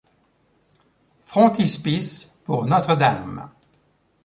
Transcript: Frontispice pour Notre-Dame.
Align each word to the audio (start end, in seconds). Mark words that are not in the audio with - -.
Frontispice 1.19 2.39
pour 2.43 2.65
Notre-Dame. 2.65 3.51